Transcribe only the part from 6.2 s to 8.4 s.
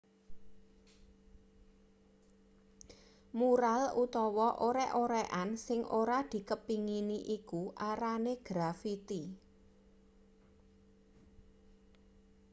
dikepengini iku arane